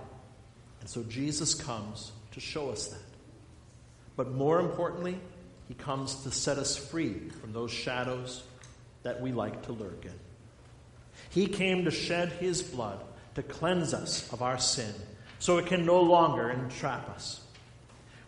And 0.82 0.90
so 0.90 1.02
Jesus 1.04 1.56
comes 1.56 2.12
to 2.34 2.40
show 2.40 2.70
us 2.70 2.88
that. 2.90 3.07
But 4.18 4.32
more 4.32 4.60
importantly, 4.60 5.18
he 5.70 5.76
comes 5.76 6.24
to 6.24 6.32
set 6.32 6.58
us 6.58 6.76
free 6.76 7.30
from 7.42 7.54
those 7.54 7.72
shadows 7.72 8.44
that 9.04 9.22
we 9.22 9.32
like 9.32 9.68
to 9.68 9.72
lurk 9.72 10.04
in. 10.04 10.20
He 11.30 11.48
came 11.48 11.86
to 11.86 11.92
shed 11.92 12.30
his 12.34 12.62
blood 12.62 13.02
to 13.36 13.44
cleanse 13.44 13.94
us 13.94 14.32
of 14.34 14.42
our 14.42 14.58
sin 14.58 14.94
so 15.40 15.58
it 15.58 15.68
can 15.68 15.86
no 15.86 16.02
longer 16.02 16.50
entrap 16.50 17.10
us. 17.10 17.42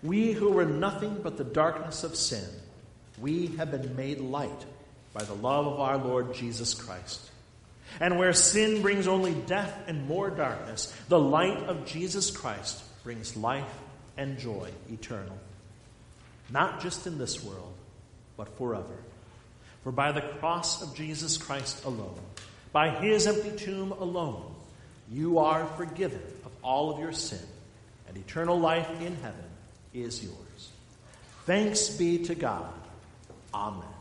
We 0.03 0.31
who 0.31 0.51
were 0.51 0.65
nothing 0.65 1.19
but 1.21 1.37
the 1.37 1.43
darkness 1.43 2.03
of 2.03 2.15
sin, 2.15 2.47
we 3.19 3.47
have 3.57 3.71
been 3.71 3.95
made 3.95 4.19
light 4.19 4.65
by 5.13 5.23
the 5.23 5.33
love 5.33 5.65
of 5.65 5.79
our 5.79 5.97
Lord 5.97 6.33
Jesus 6.33 6.73
Christ. 6.73 7.31
And 7.99 8.19
where 8.19 8.33
sin 8.33 8.83
brings 8.83 9.07
only 9.07 9.33
death 9.33 9.73
and 9.87 10.07
more 10.07 10.29
darkness, 10.29 10.95
the 11.09 11.19
light 11.19 11.57
of 11.63 11.85
Jesus 11.85 12.29
Christ 12.29 12.83
brings 13.03 13.35
life 13.35 13.79
and 14.15 14.37
joy 14.37 14.69
eternal. 14.91 15.37
Not 16.51 16.81
just 16.81 17.07
in 17.07 17.17
this 17.17 17.43
world, 17.43 17.73
but 18.37 18.57
forever. 18.57 18.97
For 19.83 19.91
by 19.91 20.11
the 20.11 20.21
cross 20.21 20.81
of 20.81 20.95
Jesus 20.95 21.37
Christ 21.37 21.85
alone, 21.85 22.19
by 22.71 22.89
his 22.89 23.27
empty 23.27 23.51
tomb 23.51 23.91
alone, 23.91 24.43
you 25.11 25.39
are 25.39 25.65
forgiven 25.77 26.21
of 26.45 26.51
all 26.63 26.91
of 26.91 26.99
your 26.99 27.13
sin, 27.13 27.39
and 28.07 28.17
eternal 28.17 28.59
life 28.59 28.89
in 29.01 29.15
heaven 29.17 29.49
is 29.93 30.23
yours. 30.23 30.69
Thanks 31.45 31.89
be 31.89 32.25
to 32.25 32.35
God. 32.35 32.73
Amen. 33.53 33.98